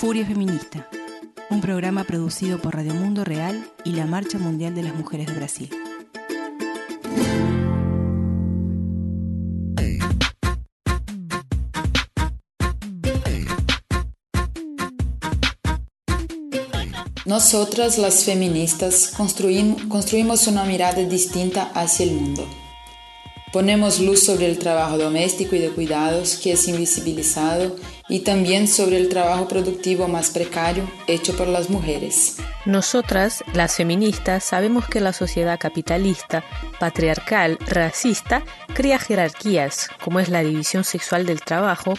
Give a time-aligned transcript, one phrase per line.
[0.00, 0.88] Furia Feminista,
[1.50, 5.34] un programa producido por Radio Mundo Real y la Marcha Mundial de las Mujeres de
[5.34, 5.70] Brasil.
[17.26, 22.48] Nosotras, las feministas, construimos una mirada distinta hacia el mundo.
[23.52, 27.76] Ponemos luz sobre el trabajo doméstico y de cuidados que es invisibilizado
[28.10, 32.36] y también sobre el trabajo productivo más precario hecho por las mujeres.
[32.66, 36.44] Nosotras, las feministas, sabemos que la sociedad capitalista,
[36.78, 38.42] patriarcal, racista,
[38.74, 41.94] crea jerarquías, como es la división sexual del trabajo,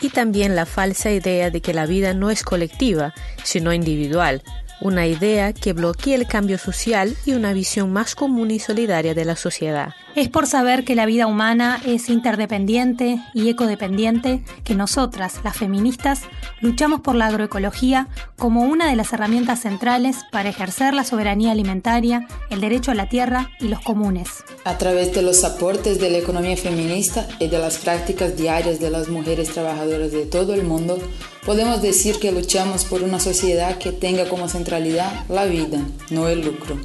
[0.00, 4.42] y también la falsa idea de que la vida no es colectiva, sino individual,
[4.80, 9.24] una idea que bloquea el cambio social y una visión más común y solidaria de
[9.24, 9.94] la sociedad.
[10.14, 16.20] Es por saber que la vida humana es interdependiente y ecodependiente que nosotras, las feministas,
[16.60, 22.28] luchamos por la agroecología como una de las herramientas centrales para ejercer la soberanía alimentaria,
[22.50, 24.44] el derecho a la tierra y los comunes.
[24.64, 28.90] A través de los aportes de la economía feminista y de las prácticas diarias de
[28.90, 30.98] las mujeres trabajadoras de todo el mundo,
[31.46, 36.42] podemos decir que luchamos por una sociedad que tenga como centralidad la vida, no el
[36.44, 36.76] lucro.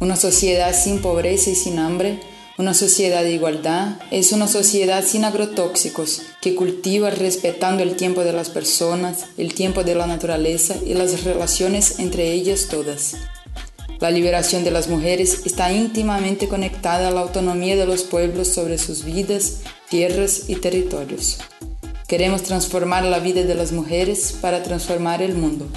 [0.00, 2.20] Una sociedad sin pobreza y sin hambre
[2.58, 8.32] una sociedad de igualdad es una sociedad sin agrotóxicos, que cultiva respetando el tiempo de
[8.32, 13.14] las personas, el tiempo de la naturaleza y las relaciones entre ellas todas.
[14.00, 18.76] La liberación de las mujeres está íntimamente conectada a la autonomía de los pueblos sobre
[18.78, 21.38] sus vidas, tierras y territorios.
[22.08, 25.68] Queremos transformar la vida de las mujeres para transformar el mundo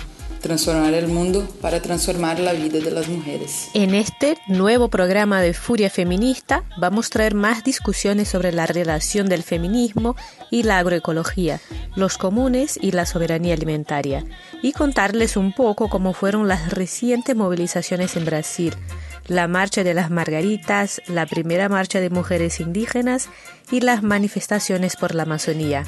[0.42, 3.70] transformar el mundo para transformar la vida de las mujeres.
[3.74, 9.30] En este nuevo programa de Furia Feminista vamos a traer más discusiones sobre la relación
[9.30, 10.16] del feminismo
[10.50, 11.62] y la agroecología,
[11.96, 14.26] los comunes y la soberanía alimentaria,
[14.62, 18.74] y contarles un poco cómo fueron las recientes movilizaciones en Brasil,
[19.28, 23.30] la Marcha de las Margaritas, la primera marcha de mujeres indígenas
[23.72, 25.86] y las manifestaciones por la Amazonía.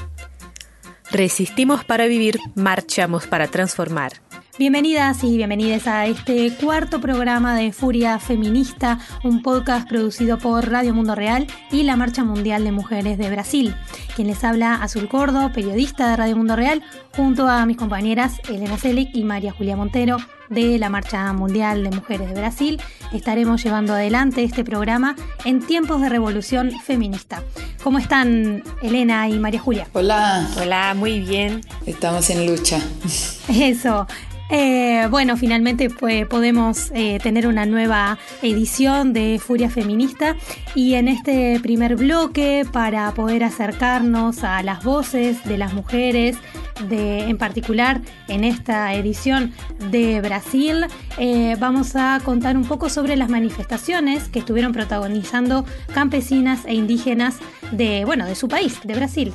[1.11, 4.13] Resistimos para vivir, marchamos para transformar.
[4.59, 10.93] Bienvenidas y bienvenidos a este cuarto programa de Furia Feminista, un podcast producido por Radio
[10.93, 13.75] Mundo Real y la Marcha Mundial de Mujeres de Brasil.
[14.15, 16.83] Quien les habla, Azul Cordo, periodista de Radio Mundo Real,
[17.15, 20.17] junto a mis compañeras Elena Selic y María Julia Montero
[20.49, 22.81] de la Marcha Mundial de Mujeres de Brasil.
[23.11, 25.15] Estaremos llevando adelante este programa
[25.45, 27.43] en tiempos de revolución feminista.
[27.83, 29.87] ¿Cómo están Elena y María Julia?
[29.93, 30.47] Hola.
[30.61, 31.61] Hola, muy bien.
[31.85, 32.79] Estamos en lucha.
[33.47, 34.07] Eso.
[34.55, 40.35] Eh, bueno, finalmente pues, podemos eh, tener una nueva edición de Furia Feminista
[40.75, 46.37] y en este primer bloque para poder acercarnos a las voces de las mujeres,
[46.87, 49.53] de, en particular en esta edición
[49.89, 50.32] de Brasil,
[51.17, 57.37] eh, vamos a contar un poco sobre las manifestaciones que estuvieron protagonizando campesinas e indígenas
[57.71, 59.33] de, bueno, de su país, de Brasil.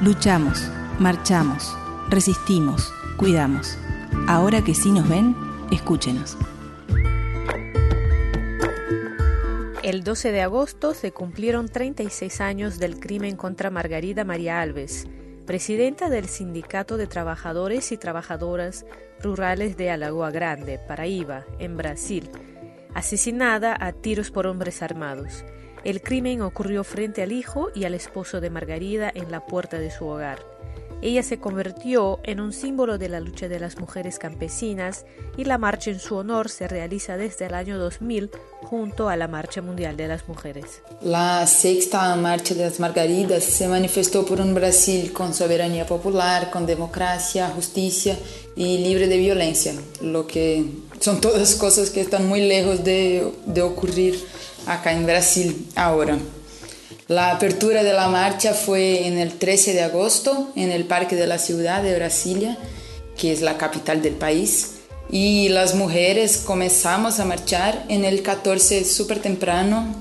[0.00, 1.76] Luchamos, marchamos,
[2.08, 3.76] resistimos, cuidamos.
[4.26, 5.36] Ahora que sí nos ven,
[5.70, 6.38] escúchenos.
[9.82, 15.08] El 12 de agosto se cumplieron 36 años del crimen contra Margarida María Alves,
[15.50, 18.86] presidenta del Sindicato de Trabajadores y Trabajadoras
[19.20, 22.30] Rurales de Alagoa Grande, Paraíba, en Brasil,
[22.94, 25.44] asesinada a tiros por hombres armados.
[25.82, 29.90] El crimen ocurrió frente al hijo y al esposo de Margarida en la puerta de
[29.90, 30.38] su hogar.
[31.02, 35.06] Ella se convirtió en un símbolo de la lucha de las mujeres campesinas
[35.36, 38.30] y la marcha en su honor se realiza desde el año 2000
[38.62, 40.82] junto a la Marcha Mundial de las Mujeres.
[41.00, 46.66] La sexta Marcha de las Margaridas se manifestó por un Brasil con soberanía popular, con
[46.66, 48.18] democracia, justicia
[48.54, 49.72] y libre de violencia,
[50.02, 50.66] lo que
[51.00, 54.22] son todas cosas que están muy lejos de, de ocurrir
[54.66, 56.18] acá en Brasil ahora.
[57.10, 61.26] La apertura de la marcha fue en el 13 de agosto en el Parque de
[61.26, 62.56] la Ciudad de Brasilia,
[63.18, 64.78] que es la capital del país.
[65.10, 69.92] Y las mujeres comenzamos a marchar en el 14 súper temprano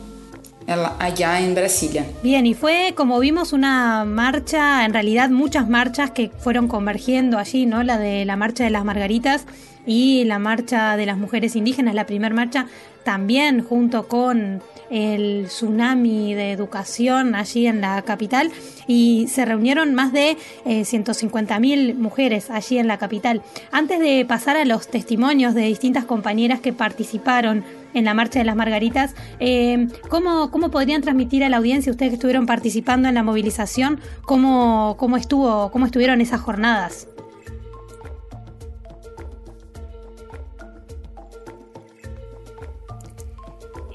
[0.99, 2.05] allá en Brasilia.
[2.21, 7.65] Bien, y fue como vimos una marcha, en realidad muchas marchas que fueron convergiendo allí,
[7.65, 7.81] ¿no?
[7.81, 9.45] La de la marcha de las Margaritas
[9.87, 12.67] y la marcha de las mujeres indígenas, la primera marcha,
[13.03, 18.51] también junto con el tsunami de educación allí en la capital
[18.87, 23.41] y se reunieron más de eh, 150.000 mujeres allí en la capital.
[23.71, 27.63] Antes de pasar a los testimonios de distintas compañeras que participaron
[27.93, 29.15] en la Marcha de las Margaritas.
[29.39, 33.99] Eh, ¿cómo, ¿Cómo podrían transmitir a la audiencia, ustedes que estuvieron participando en la movilización,
[34.23, 37.07] cómo, cómo, estuvo, cómo estuvieron esas jornadas?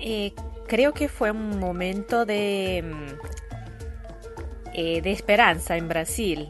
[0.06, 0.34] Eh,
[0.66, 3.06] creo que fue un momento de, mm,
[4.74, 6.48] eh, de esperanza en Brasil,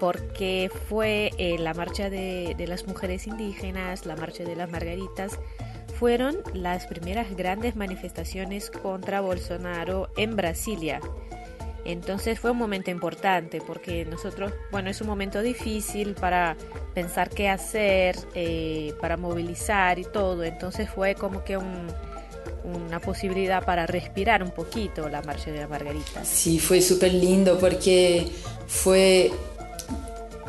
[0.00, 5.38] porque fue eh, la marcha de, de, las mujeres indígenas, la marcha de las margaritas,
[5.98, 11.00] fueron las primeras grandes manifestaciones contra Bolsonaro en Brasilia.
[11.88, 16.54] Entonces fue un momento importante porque nosotros, bueno, es un momento difícil para
[16.94, 20.44] pensar qué hacer, eh, para movilizar y todo.
[20.44, 21.86] Entonces fue como que un,
[22.74, 26.24] una posibilidad para respirar un poquito la marcha de la Margarita.
[26.24, 28.28] Sí, fue súper lindo porque
[28.66, 29.30] fue...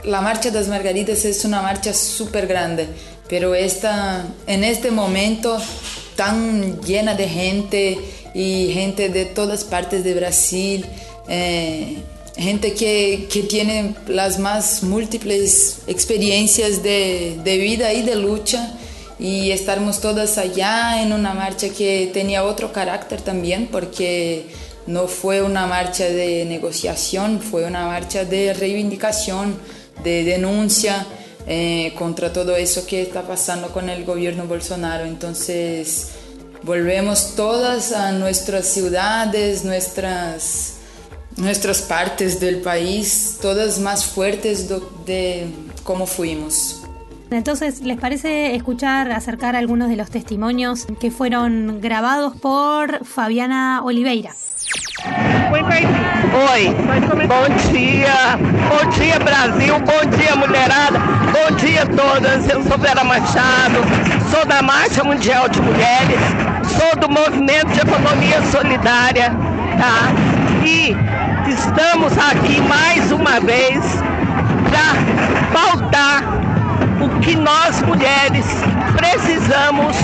[0.04, 2.88] La marcha de las Margaritas es una marcha súper grande,
[3.28, 5.58] pero esta, en este momento
[6.16, 8.00] tan llena de gente
[8.34, 10.86] y gente de todas partes de Brasil,
[11.28, 11.98] eh,
[12.38, 18.79] gente que, que, tiene las más múltiples experiencias de, de vida y de lucha
[19.20, 24.46] y estarmos todas allá en una marcha que tenía otro carácter también porque
[24.88, 29.56] no fue una marcha de negociación, fue una marcha de reivindicación,
[30.04, 31.06] de denuncia
[31.48, 35.06] eh, contra todo eso que está pasando con el gobierno Bolsonaro.
[35.06, 36.08] Entonces
[36.64, 40.76] volvemos todas a nuestras ciudades, nuestras,
[41.36, 45.48] nuestras partes del país, todas más fuertes de, de
[45.84, 46.79] como fuimos.
[47.32, 54.32] Entonces, ¿les parece escuchar, acercar algunos de los testimonios que fueron grabados por Fabiana Oliveira?
[55.52, 56.68] Oi,
[57.28, 58.38] bom dia,
[58.70, 61.00] bom dia Brasil, bom dia mulherada,
[61.32, 62.48] bom dia todas.
[62.50, 63.80] Eu sou Vera Machado,
[64.30, 66.20] sou da Marcha Mundial de Mulheres,
[66.78, 69.32] sou do Movimento de Economia Solidária,
[69.78, 70.12] tá?
[70.66, 70.96] E
[71.50, 73.84] estamos aqui mais uma vez
[74.70, 74.96] para
[75.52, 76.49] pautar
[77.02, 78.46] o que nós mulheres
[78.96, 79.96] precisamos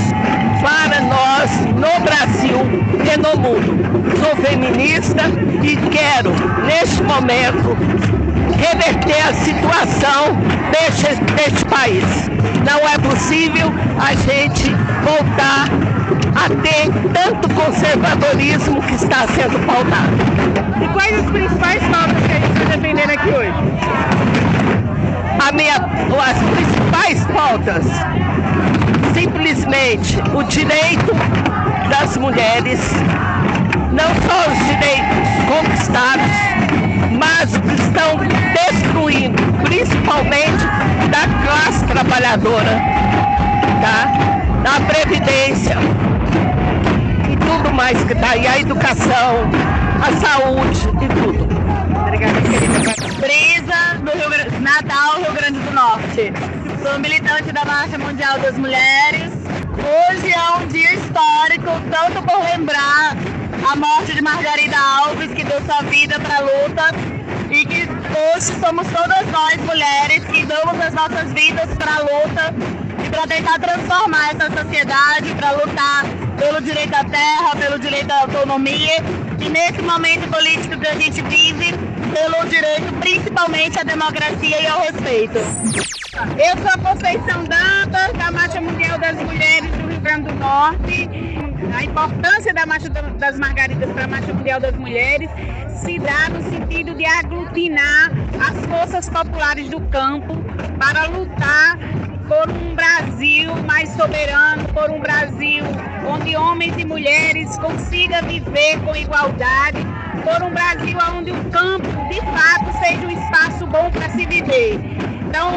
[0.62, 2.60] para nós no Brasil
[3.04, 3.86] e no mundo.
[4.20, 5.24] Sou feminista
[5.62, 6.32] e quero,
[6.66, 7.78] neste momento,
[8.58, 10.38] reverter a situação
[10.72, 12.04] deste, deste país.
[12.66, 14.72] Não é possível a gente
[15.04, 15.70] voltar
[16.36, 20.16] a ter tanto conservadorismo que está sendo pautado.
[20.84, 24.65] E quais as principais pautas que a gente está defendendo aqui hoje?
[25.48, 27.86] A minha, as principais pautas.
[29.14, 31.14] Simplesmente o direito
[31.90, 32.80] das mulheres,
[33.92, 36.32] não só os direitos conquistados,
[37.18, 38.18] mas o que estão
[38.54, 40.66] destruindo, principalmente
[41.12, 42.82] da classe trabalhadora,
[43.82, 44.12] tá?
[44.64, 45.78] da previdência
[47.32, 49.48] e tudo mais que está aí, a educação,
[50.02, 51.48] a saúde e tudo.
[52.02, 53.16] Obrigada, querida.
[54.06, 56.32] Do Rio, Natal, Rio Grande do Norte.
[56.84, 59.32] Sou militante da Marcha Mundial das Mulheres.
[59.74, 63.18] Hoje é um dia histórico, tanto por lembrar
[63.68, 66.84] a morte de Margarida Alves, que deu sua vida para a luta,
[67.50, 67.90] e que
[68.36, 72.54] hoje somos todas nós mulheres que damos as nossas vidas para a luta
[73.04, 76.06] e para tentar transformar essa sociedade, para lutar
[76.38, 79.04] pelo direito à terra, pelo direito à autonomia
[79.40, 81.74] e nesse momento político que a gente vive,
[82.16, 85.38] pelo direito principalmente à democracia e ao respeito.
[85.38, 91.10] Eu sou a Conceição Dantas, da Marcha Mundial das Mulheres do Rio Grande do Norte.
[91.76, 95.30] A importância da Marcha das Margaridas para a Marcha Mundial das Mulheres
[95.82, 100.36] se dá no sentido de aglutinar as forças populares do campo
[100.80, 101.78] para lutar
[102.30, 105.66] por um Brasil mais soberano, por um Brasil
[106.08, 109.86] onde homens e mulheres consigam viver com igualdade,
[110.26, 114.80] por um Brasil onde o campo, de fato, seja um espaço bom para se viver.
[115.28, 115.52] Então,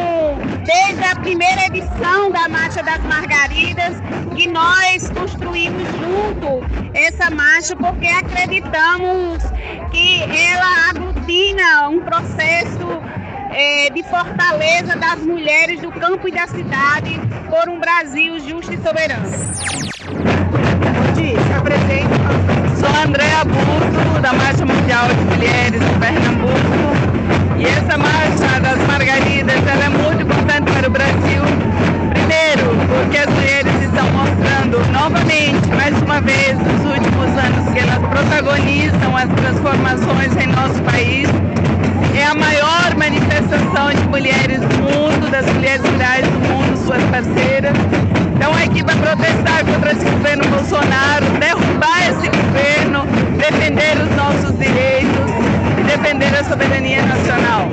[0.62, 3.96] desde a primeira edição da Marcha das Margaridas,
[4.36, 9.42] que nós construímos junto essa marcha, porque acreditamos
[9.90, 13.02] que ela aglutina um processo
[13.50, 18.76] é, de fortaleza das mulheres do campo e da cidade por um Brasil justo e
[18.76, 19.28] soberano.
[22.78, 27.58] Sou Andréa Burto, da Marcha Mundial de Mulheres de Pernambuco.
[27.58, 31.42] E essa Marcha das Margaridas ela é muito importante para o Brasil.
[32.14, 37.98] Primeiro, porque as mulheres estão mostrando novamente, mais uma vez, nos últimos anos, que elas
[37.98, 41.28] protagonizam as transformações em nosso país.
[42.16, 47.76] É a maior manifestação de mulheres do mundo, das mulheres rurais do mundo, suas parceiras.
[48.38, 53.04] Então aqui para protestar contra esse governo Bolsonaro, derrubar esse governo,
[53.36, 55.28] defender os nossos direitos
[55.76, 57.68] e defender a soberania nacional.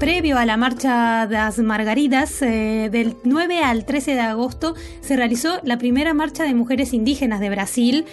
[0.00, 5.14] Previo a la marcha de las Margaridas, eh, del 9 al 13 de agosto se
[5.14, 8.04] realizó la primera marcha de mujeres indígenas de Brasil.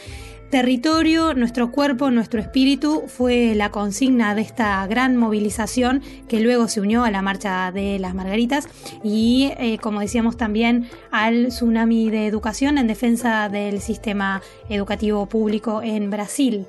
[0.54, 6.80] Territorio, nuestro cuerpo, nuestro espíritu fue la consigna de esta gran movilización que luego se
[6.80, 8.68] unió a la marcha de las Margaritas
[9.04, 15.82] y, eh, como decíamos también, al tsunami de educación en defensa del sistema educativo público
[15.82, 16.68] en Brasil.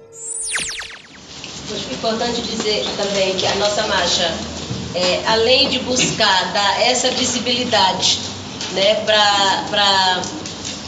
[1.92, 4.32] importante dizer também que a nossa marcha
[5.26, 8.18] além de buscar dar essa visibilidade
[8.72, 10.22] né, para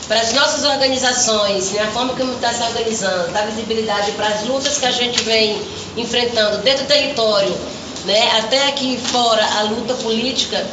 [0.09, 4.79] as nossas organizações, né, a forma como está se organizando, dar visibilidade para as lutas
[4.79, 5.61] que a gente vem
[5.97, 7.53] enfrentando dentro do território,
[8.05, 10.65] né, até aqui fora a luta política,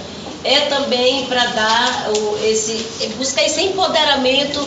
[0.44, 2.86] é também para dar o, esse,
[3.18, 4.60] buscar esse empoderamento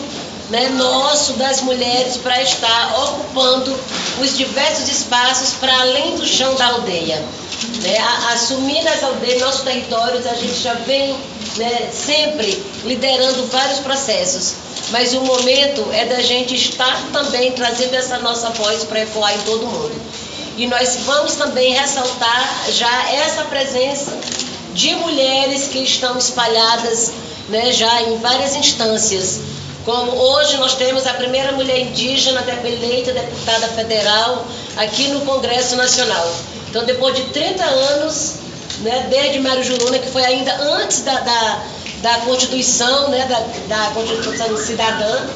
[0.49, 3.77] né, nosso das mulheres para estar ocupando
[4.21, 7.23] os diversos espaços para além do chão da aldeia.
[7.81, 7.97] Né,
[8.33, 11.15] assumir nas aldeias, nossos territórios, a gente já vem
[11.57, 14.53] né, sempre liderando vários processos.
[14.89, 19.41] Mas o momento é da gente estar também trazendo essa nossa voz para ecoar em
[19.41, 20.01] todo mundo.
[20.57, 24.17] E nós vamos também ressaltar já essa presença
[24.73, 27.11] de mulheres que estão espalhadas
[27.49, 29.41] né, já em várias instâncias.
[29.85, 34.45] Como hoje nós temos a primeira mulher indígena eleita deputada federal
[34.75, 36.29] aqui no Congresso Nacional.
[36.69, 38.33] Então, depois de 30 anos,
[38.81, 41.63] né, desde Mário Juruna, que foi ainda antes da, da,
[42.01, 45.27] da Constituição, né, da, da Constituição Cidadã,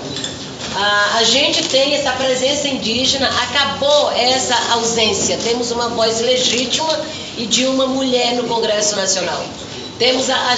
[0.76, 5.38] a, a, gente tem essa presença indígena, acabou essa ausência.
[5.44, 6.98] Temos uma voz legítima
[7.38, 9.44] e de uma mulher no Congresso Nacional.
[10.00, 10.56] Temos a, a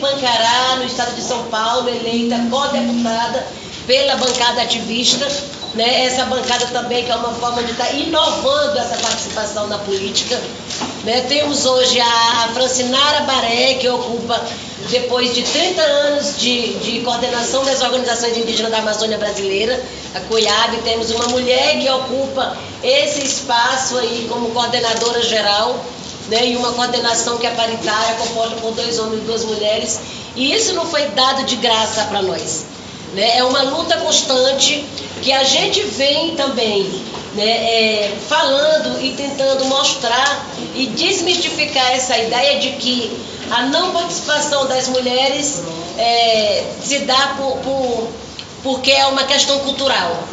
[0.00, 3.46] Pancará, no estado de São Paulo, eleita co-deputada
[3.86, 5.26] pela bancada ativista
[5.74, 9.78] né, essa bancada também, que é uma forma de estar tá inovando essa participação na
[9.78, 10.40] política.
[11.04, 11.22] Né?
[11.28, 14.40] Temos hoje a, a Francinara Baré, que ocupa,
[14.90, 19.82] depois de 30 anos de, de coordenação das organizações indígenas da Amazônia Brasileira,
[20.14, 25.82] a CUIAB, temos uma mulher que ocupa esse espaço aí como coordenadora geral.
[26.28, 29.98] Né, e uma coordenação que é paritária, composta por dois homens e duas mulheres.
[30.36, 32.64] E isso não foi dado de graça para nós.
[33.12, 33.38] Né?
[33.38, 34.84] É uma luta constante
[35.22, 36.90] que a gente vem também
[37.34, 43.10] né, é, falando e tentando mostrar e desmistificar essa ideia de que
[43.50, 45.62] a não participação das mulheres
[45.96, 48.08] é, se dá por, por,
[48.62, 50.24] porque é uma questão cultural.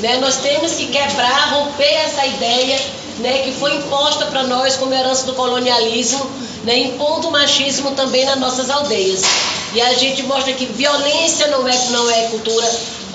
[0.00, 0.16] Né?
[0.16, 2.80] Nós temos que quebrar, romper essa ideia
[3.18, 6.28] né, que foi imposta para nós como herança do colonialismo,
[6.64, 9.22] né, impondo o machismo também nas nossas aldeias.
[9.72, 12.66] E a gente mostra que violência não é, não é cultura,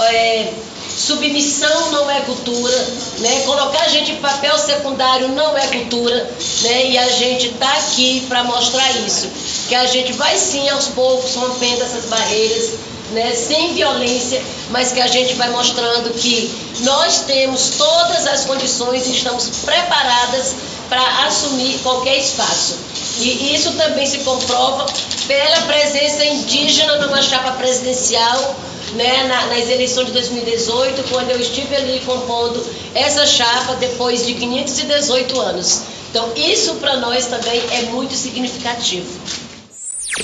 [0.02, 0.54] é,
[0.96, 2.88] submissão não é cultura,
[3.20, 3.42] né?
[3.46, 6.30] colocar a gente em papel secundário não é cultura,
[6.62, 6.86] né?
[6.88, 9.30] e a gente está aqui para mostrar isso,
[9.68, 12.72] que a gente vai sim aos poucos rompendo essas barreiras,
[13.12, 13.34] né?
[13.34, 19.16] sem violência, mas que a gente vai mostrando que nós temos todas as condições e
[19.16, 20.56] estamos preparadas
[20.90, 22.78] para assumir qualquer espaço.
[23.20, 24.86] E isso também se comprova
[25.28, 28.56] pela presença indígena numa chapa presidencial
[28.94, 34.34] né, na, nas eleições de 2018, quando eu estive ali compondo essa chapa depois de
[34.34, 35.82] 518 anos.
[36.10, 39.08] Então, isso para nós também é muito significativo.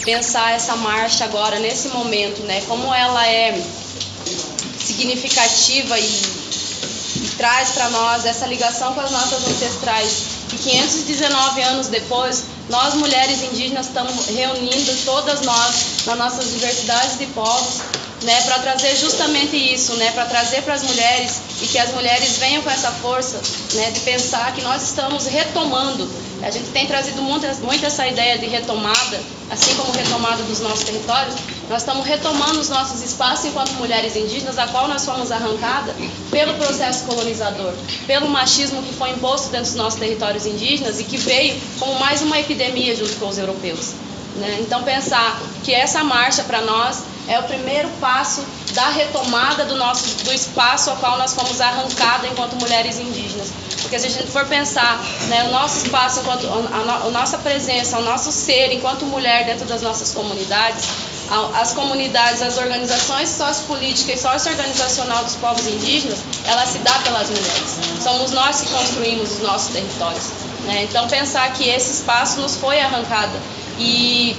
[0.04, 3.60] Pensar essa marcha agora, nesse momento, né, como ela é
[4.80, 6.46] significativa e,
[7.38, 10.24] traz para nós essa ligação com as nossas ancestrais.
[10.54, 17.26] E 519 anos depois, nós mulheres indígenas estamos reunindo todas nós, nas nossas diversidades de
[17.28, 17.82] povos,
[18.24, 22.38] né, para trazer justamente isso, né, para trazer para as mulheres e que as mulheres
[22.38, 23.40] venham com essa força,
[23.74, 26.08] né, de pensar que nós estamos retomando.
[26.42, 29.20] A gente tem trazido muito, muito essa ideia de retomada,
[29.50, 31.36] assim como retomada dos nossos territórios.
[31.70, 35.96] Nós estamos retomando os nossos espaços enquanto mulheres indígenas, a qual nós fomos arrancadas
[36.30, 37.74] pelo processo colonizador,
[38.06, 42.22] pelo machismo que foi imposto dentro dos nossos territórios indígenas e que veio como mais
[42.22, 43.94] uma epidemia junto com os europeus.
[44.36, 44.58] Né?
[44.60, 50.24] Então, pensar que essa marcha para nós é o primeiro passo da retomada do nosso
[50.24, 53.50] do espaço ao qual nós fomos arrancadas enquanto mulheres indígenas.
[53.82, 58.00] Porque se a gente for pensar, né, o nosso espaço, enquanto, a, a, nossa presença,
[58.00, 60.86] o nosso ser enquanto mulher dentro das nossas comunidades,
[61.56, 67.80] as comunidades, as organizações sociopolíticas e socioorganizacional dos povos indígenas, ela se dá pelas mulheres.
[68.02, 70.26] Somos nós que construímos os nossos territórios.
[70.66, 70.84] Né?
[70.84, 73.34] Então, pensar que esse espaço nos foi arrancado
[73.80, 74.36] e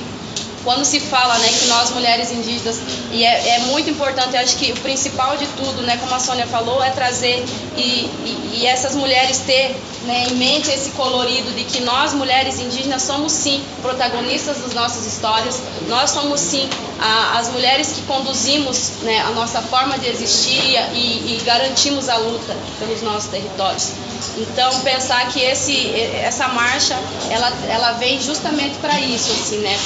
[0.67, 2.81] quando se fala né, que nós mulheres indígenas,
[3.13, 6.45] e é, é muito importante, acho que o principal de tudo, né, como a Sônia
[6.45, 7.45] falou, é trazer
[7.77, 12.59] e, e, e essas mulheres ter né, em mente esse colorido de que nós mulheres
[12.61, 19.03] indígenas somos sim protagonistas das nossas histórias, nós somos sim a, as mulheres que conduzimos
[19.03, 20.63] né, a nossa forma de existir
[20.95, 23.93] e, e garantimos a luta pelos nossos territórios.
[24.39, 25.91] Então pensar que esse,
[26.23, 26.97] essa marcha
[27.31, 29.77] ela, ela vem justamente para isso, assim, né?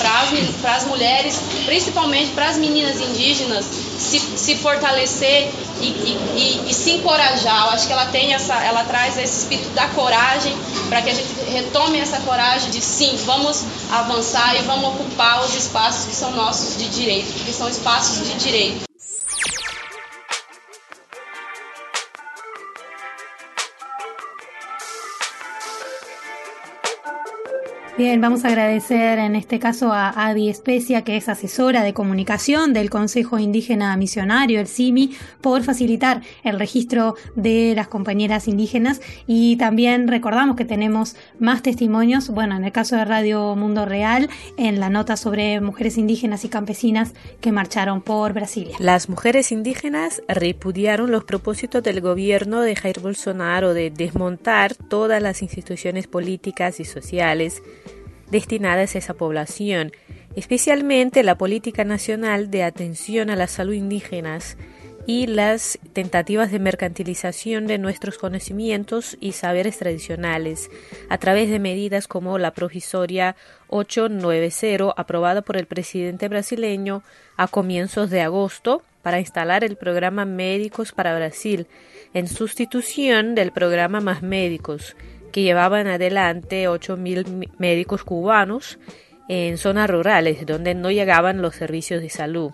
[0.61, 3.65] Para as mulheres, principalmente para as meninas indígenas,
[3.99, 5.51] se, se fortalecer
[5.81, 7.67] e, e, e, e, se encorajar.
[7.67, 10.57] Eu acho que ela tem essa, ela traz esse espírito da coragem
[10.89, 15.55] para que a gente retome essa coragem de sim, vamos avançar e vamos ocupar os
[15.55, 18.90] espaços que são nossos de direito, que são espaços de direito.
[28.01, 32.73] Bien, vamos a agradecer en este caso a Adi Especia, que es asesora de comunicación
[32.73, 39.57] del Consejo Indígena Misionario, el CIMI, por facilitar el registro de las compañeras indígenas y
[39.57, 44.81] también recordamos que tenemos más testimonios, bueno, en el caso de Radio Mundo Real, en
[44.81, 48.77] la nota sobre mujeres indígenas y campesinas que marcharon por Brasilia.
[48.79, 55.43] Las mujeres indígenas repudiaron los propósitos del gobierno de Jair Bolsonaro de desmontar todas las
[55.43, 57.63] instituciones políticas y sociales
[58.31, 59.93] destinadas a esa población,
[60.37, 64.57] especialmente la política nacional de atención a la salud indígenas
[65.07, 70.71] y las tentativas de mercantilización de nuestros conocimientos y saberes tradicionales
[71.09, 73.35] a través de medidas como la provisoria
[73.69, 77.03] 890 aprobada por el presidente brasileño
[77.37, 81.67] a comienzos de agosto para instalar el programa Médicos para Brasil
[82.13, 84.95] en sustitución del programa Más Médicos
[85.31, 88.79] que llevaban adelante 8.000 médicos cubanos
[89.29, 92.53] en zonas rurales donde no llegaban los servicios de salud.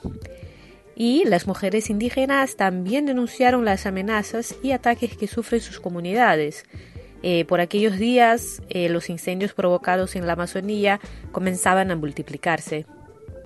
[0.94, 6.64] Y las mujeres indígenas también denunciaron las amenazas y ataques que sufren sus comunidades.
[7.22, 11.00] Eh, por aquellos días, eh, los incendios provocados en la Amazonía
[11.32, 12.86] comenzaban a multiplicarse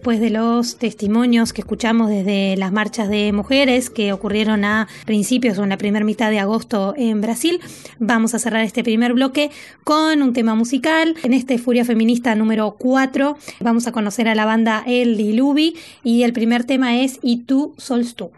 [0.00, 5.58] después de los testimonios que escuchamos desde las marchas de mujeres que ocurrieron a principios
[5.58, 7.60] o en la primera mitad de agosto en Brasil,
[7.98, 9.50] vamos a cerrar este primer bloque
[9.84, 11.16] con un tema musical.
[11.22, 16.22] En este Furia Feminista número 4 vamos a conocer a la banda El Diluvi y
[16.22, 18.30] el primer tema es Y tú sols tú.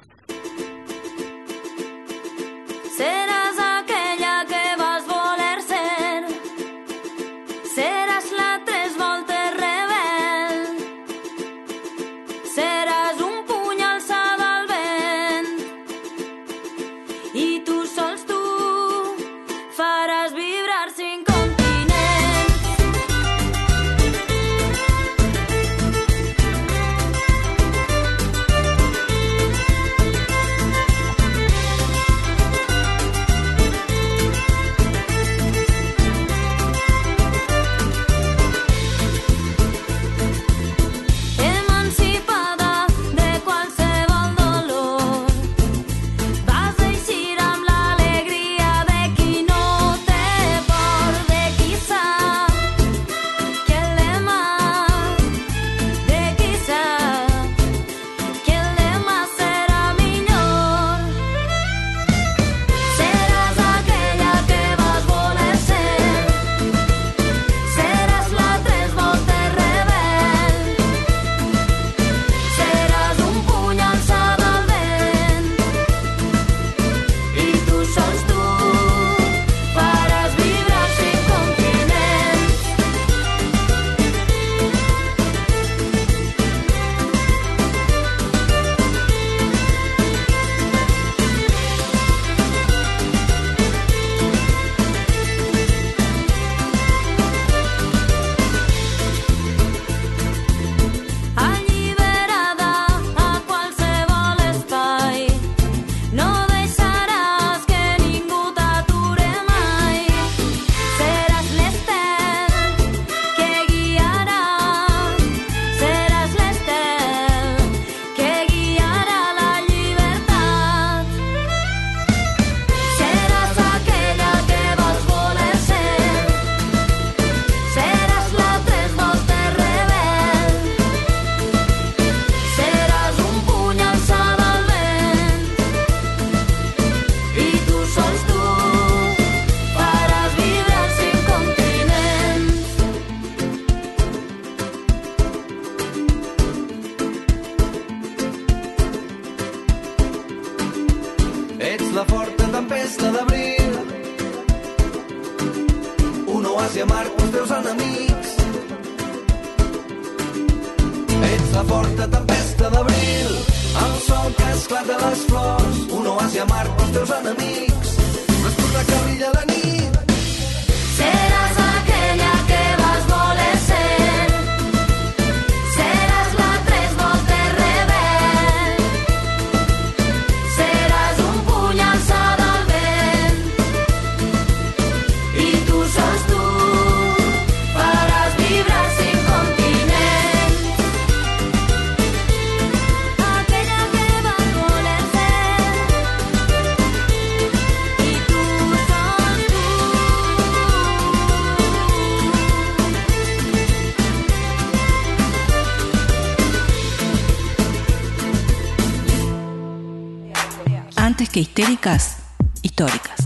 [211.43, 212.19] Histéricas,
[212.63, 213.17] históricas.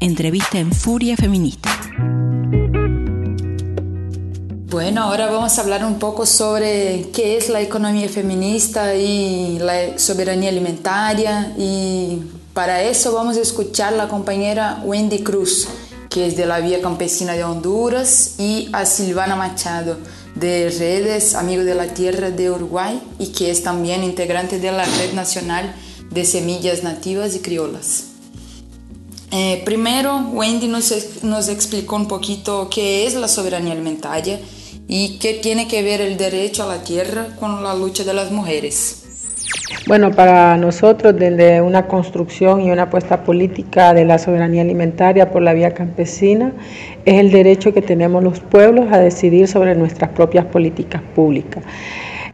[0.00, 1.68] Entrevista en Furia Feminista.
[4.70, 9.98] Bueno, ahora vamos a hablar un poco sobre qué es la economía feminista y la
[9.98, 12.22] soberanía alimentaria y
[12.54, 15.68] para eso vamos a escuchar a la compañera Wendy Cruz,
[16.08, 19.98] que es de la Vía Campesina de Honduras, y a Silvana Machado,
[20.34, 24.86] de Redes Amigos de la Tierra de Uruguay y que es también integrante de la
[24.86, 25.74] Red Nacional
[26.10, 28.04] de Semillas Nativas y Criollas.
[29.30, 34.40] Eh, primero, Wendy nos, nos explicó un poquito qué es la soberanía alimentaria
[34.86, 38.32] y qué tiene que ver el derecho a la tierra con la lucha de las
[38.32, 39.04] mujeres.
[39.86, 45.42] Bueno, para nosotros, desde una construcción y una apuesta política de la soberanía alimentaria por
[45.42, 46.52] la vía campesina,
[47.04, 51.64] es el derecho que tenemos los pueblos a decidir sobre nuestras propias políticas públicas.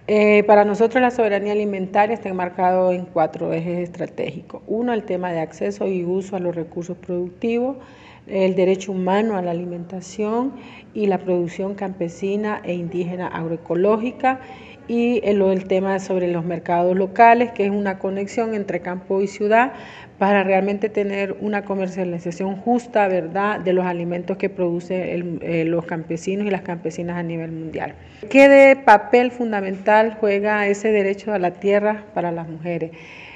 [0.06, 4.62] Eh, para nosotros la soberanía alimentaria está enmarcado en cuatro ejes estratégicos.
[4.66, 7.78] Uno, el tema de acceso y uso a los recursos productivos,
[8.26, 10.52] el derecho humano a la alimentación
[10.92, 14.40] y la producción campesina e indígena agroecológica
[14.88, 19.26] y el, el tema sobre los mercados locales, que es una conexión entre campo y
[19.26, 19.72] ciudad
[20.18, 26.46] para realmente tener una comercialización justa, ¿verdad?, de los alimentos que producen eh, los campesinos
[26.46, 27.94] y las campesinas a nivel mundial.
[28.30, 32.92] ¿Qué papel fundamental juega ese derecho a la tierra para las mujeres?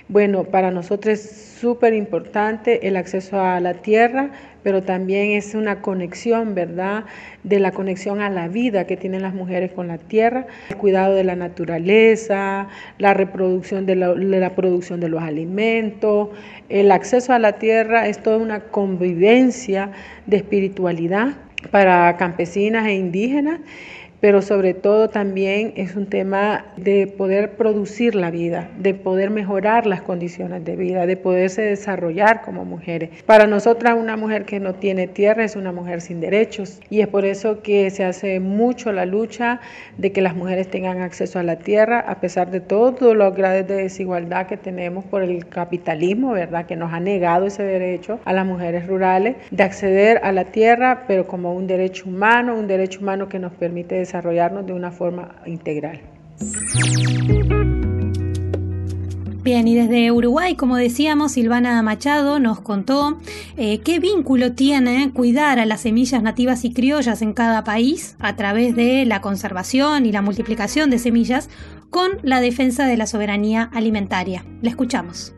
[0.09, 4.31] Bueno, para nosotros es súper importante el acceso a la tierra,
[4.63, 7.05] pero también es una conexión, ¿verdad?,
[7.45, 11.15] de la conexión a la vida que tienen las mujeres con la tierra, el cuidado
[11.15, 12.69] de la naturaleza,
[12.99, 16.29] la reproducción de la, producción de los alimentos,
[16.69, 19.93] el acceso a la tierra es toda una convivencia
[20.27, 21.35] de espiritualidad
[21.71, 23.61] para campesinas e indígenas
[24.21, 29.87] pero sobre todo también es un tema de poder producir la vida, de poder mejorar
[29.87, 33.11] las condiciones de vida, de poderse desarrollar como mujeres.
[33.27, 37.09] Para nosotras una mujer que no tiene tierra es una mujer sin derechos y es
[37.09, 39.61] por eso que se hace mucho la lucha
[39.97, 43.67] de que las mujeres tengan acceso a la tierra a pesar de todos los grados
[43.67, 46.67] de desigualdad que tenemos por el capitalismo, ¿verdad?
[46.67, 51.05] Que nos ha negado ese derecho a las mujeres rurales de acceder a la tierra,
[51.07, 55.37] pero como un derecho humano, un derecho humano que nos permite desarrollarnos de una forma
[55.45, 56.01] integral.
[59.43, 63.19] Bien, y desde Uruguay, como decíamos, Silvana Machado nos contó
[63.57, 68.37] eh, qué vínculo tiene cuidar a las semillas nativas y criollas en cada país a
[68.37, 71.49] través de la conservación y la multiplicación de semillas
[71.91, 74.45] con la defensa de la soberanía alimentaria.
[74.61, 75.35] La escuchamos.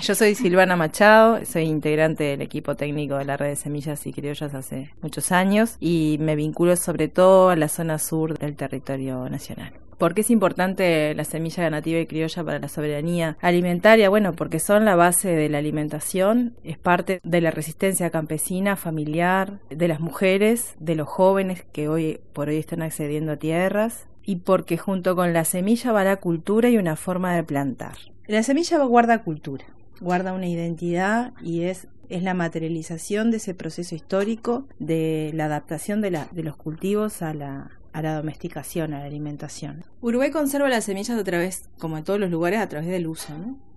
[0.00, 4.12] Yo soy Silvana Machado, soy integrante del equipo técnico de la red de semillas y
[4.12, 9.28] criollas hace muchos años y me vinculo sobre todo a la zona sur del territorio
[9.30, 9.72] nacional.
[9.98, 14.10] ¿Por qué es importante la semilla nativa y criolla para la soberanía alimentaria?
[14.10, 19.60] Bueno, porque son la base de la alimentación, es parte de la resistencia campesina, familiar,
[19.70, 24.36] de las mujeres, de los jóvenes que hoy por hoy están accediendo a tierras y
[24.36, 27.96] porque junto con la semilla va la cultura y una forma de plantar.
[28.26, 29.64] La semilla guarda cultura,
[30.00, 36.00] guarda una identidad y es es la materialización de ese proceso histórico de la adaptación
[36.00, 39.84] de, la, de los cultivos a la, a la domesticación, a la alimentación.
[40.00, 43.32] Uruguay conserva las semillas a través, como en todos los lugares, a través del uso.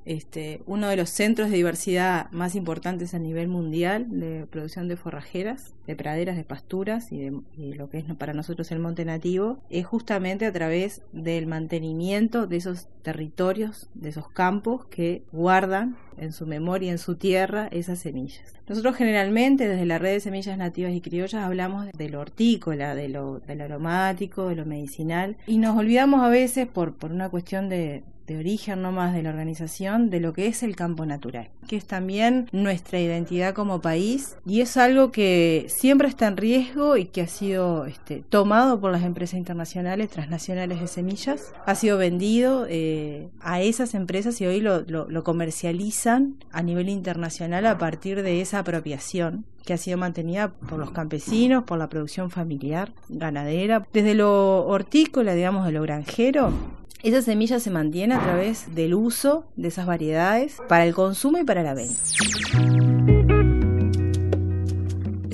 [0.07, 4.95] Este, uno de los centros de diversidad más importantes a nivel mundial de producción de
[4.95, 9.03] forrajeras, de praderas, de pasturas y, de, y lo que es para nosotros el monte
[9.03, 15.97] nativo, es justamente a través del mantenimiento de esos territorios, de esos campos que guardan
[16.17, 18.53] en su memoria, en su tierra, esas semillas.
[18.67, 23.09] Nosotros generalmente desde la red de semillas nativas y criollas hablamos de lo hortícola, de
[23.09, 27.29] lo, de lo aromático, de lo medicinal y nos olvidamos a veces por, por una
[27.29, 31.05] cuestión de, de origen no más de la organización de lo que es el campo
[31.05, 36.35] natural, que es también nuestra identidad como país y es algo que siempre está en
[36.35, 41.75] riesgo y que ha sido este, tomado por las empresas internacionales, transnacionales de semillas, ha
[41.75, 45.23] sido vendido eh, a esas empresas y hoy lo, lo, lo
[46.07, 51.65] a nivel internacional a partir de esa apropiación que ha sido mantenida por los campesinos,
[51.65, 56.51] por la producción familiar, ganadera, desde lo hortícola, digamos, de lo granjero,
[57.03, 61.43] esa semilla se mantiene a través del uso de esas variedades para el consumo y
[61.43, 62.01] para la venta.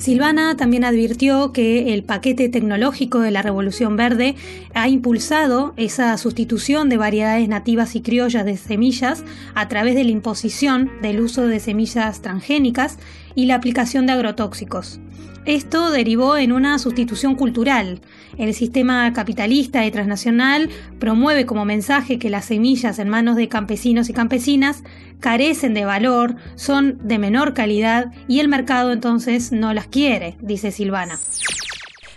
[0.04, 4.34] Silvana también advirtió que el paquete tecnológico de la Revolución Verde
[4.74, 10.10] ha impulsado esa sustitución de variedades nativas y criollas de semillas a través de la
[10.10, 12.98] imposición del uso de semillas transgénicas
[13.34, 15.00] y la aplicación de agrotóxicos.
[15.44, 18.00] Esto derivó en una sustitución cultural.
[18.38, 24.08] El sistema capitalista y transnacional promueve como mensaje que las semillas en manos de campesinos
[24.08, 24.82] y campesinas
[25.20, 30.70] carecen de valor, son de menor calidad y el mercado entonces no las quiere, dice
[30.70, 31.18] Silvana.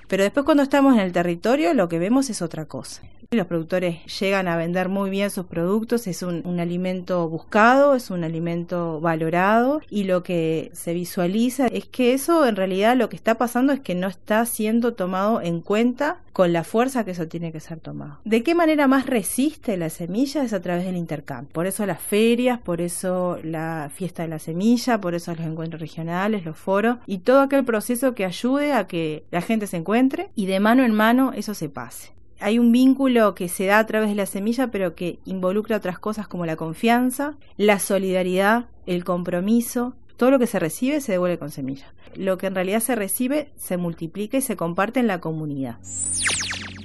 [0.08, 3.01] Pero después cuando estamos en el territorio lo que vemos es otra cosa.
[3.32, 8.10] Los productores llegan a vender muy bien sus productos, es un, un, alimento buscado, es
[8.10, 13.18] un alimento valorado y lo que se visualiza es que eso en realidad lo que
[13.18, 17.28] está pasando es que no está siendo tomado en cuenta con la fuerza que eso
[17.28, 18.20] tiene que ser tomado.
[18.24, 20.44] ¿De qué manera más resiste la semilla?
[20.44, 21.52] Es a través del intercambio.
[21.52, 25.82] Por eso las ferias, por eso la fiesta de la semilla, por eso los encuentros
[25.82, 30.30] regionales, los foros y todo aquel proceso que ayude a que la gente se encuentre
[30.36, 33.86] y de mano en mano eso se pase hay un vínculo que se da a
[33.86, 39.04] través de la semilla, pero que involucra otras cosas como la confianza, la solidaridad, el
[39.04, 39.95] compromiso.
[40.17, 41.93] Todo lo que se recibe se devuelve con semilla.
[42.15, 45.78] Lo que en realidad se recibe se multiplica y se comparte en la comunidad.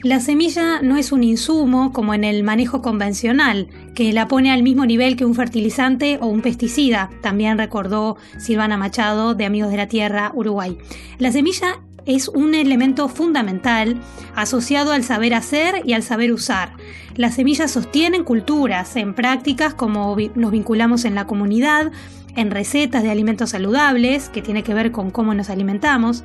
[0.02, 4.64] La semilla no es un insumo como en el manejo convencional, que la pone al
[4.64, 9.76] mismo nivel que un fertilizante o un pesticida, también recordó Silvana Machado de Amigos de
[9.76, 10.76] la Tierra, Uruguay.
[11.18, 14.00] La semilla es un elemento fundamental
[14.34, 16.72] asociado al saber hacer y al saber usar.
[17.14, 21.92] Las semillas sostienen culturas en prácticas como nos vinculamos en la comunidad,
[22.36, 26.24] en recetas de alimentos saludables, que tiene que ver con cómo nos alimentamos,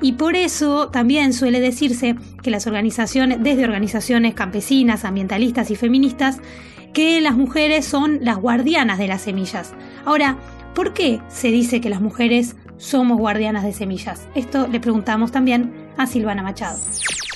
[0.00, 6.40] y por eso también suele decirse que las organizaciones, desde organizaciones campesinas, ambientalistas y feministas,
[6.92, 9.72] que las mujeres son las guardianas de las semillas.
[10.04, 10.36] Ahora,
[10.74, 14.28] ¿por qué se dice que las mujeres somos guardianas de semillas?
[14.34, 16.78] Esto le preguntamos también a Silvana Machado.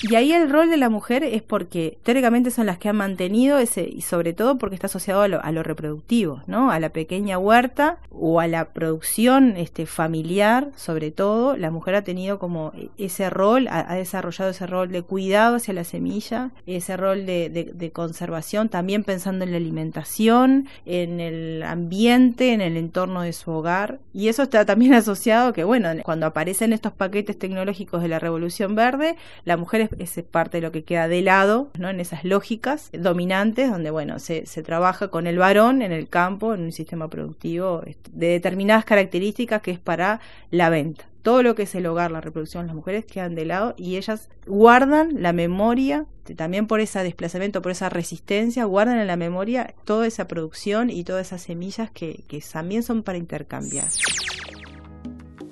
[0.01, 3.57] Y ahí el rol de la mujer es porque teóricamente son las que han mantenido
[3.59, 6.71] ese, y sobre todo porque está asociado a lo, a lo reproductivo, ¿no?
[6.71, 11.57] A la pequeña huerta o a la producción este, familiar, sobre todo.
[11.57, 15.73] La mujer ha tenido como ese rol, ha, ha desarrollado ese rol de cuidado hacia
[15.73, 21.61] la semilla, ese rol de, de, de conservación, también pensando en la alimentación, en el
[21.63, 23.99] ambiente, en el entorno de su hogar.
[24.13, 28.48] Y eso está también asociado que, bueno, cuando aparecen estos paquetes tecnológicos de la revolución
[28.75, 31.89] verde, la mujer es es parte de lo que queda de lado, ¿no?
[31.89, 36.53] En esas lógicas dominantes donde, bueno, se, se trabaja con el varón en el campo,
[36.53, 37.81] en un sistema productivo
[38.11, 40.19] de determinadas características que es para
[40.51, 41.05] la venta.
[41.21, 44.29] Todo lo que es el hogar, la reproducción, las mujeres quedan de lado y ellas
[44.47, 46.05] guardan la memoria,
[46.37, 51.03] también por ese desplazamiento, por esa resistencia, guardan en la memoria toda esa producción y
[51.03, 53.89] todas esas semillas que, que también son para intercambiar.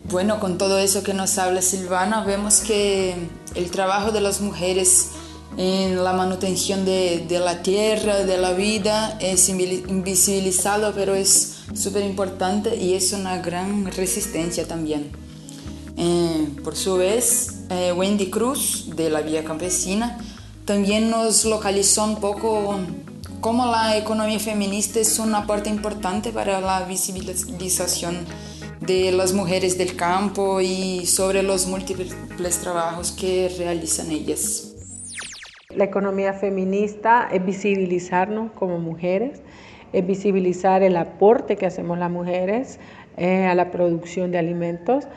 [0.10, 3.14] Bueno, con todo eso que nos habla Silvana, vemos que
[3.56, 5.10] el trabajo de las mujeres
[5.58, 12.78] en la manutención de, la tierra, de la vida, es invisibilizado, pero es súper importante
[12.78, 15.12] y es una gran resistencia también.
[15.98, 20.20] Eh, por su vez, eh, Wendy Cruz, de la Vía Campesina,
[20.64, 22.80] también nos localizó un poco
[23.42, 28.26] cómo la economía feminista es un aporte importante para la visibilización
[28.82, 32.16] de las mujeres del campo y sobre los múltiples
[32.62, 34.76] trabajos que realizan ellas.
[35.76, 39.42] La economía feminista es visibilizarnos como mujeres,
[39.94, 42.80] es visibilizar el aporte que hacemos las mujeres
[43.18, 45.08] eh, a la producción de alimentos.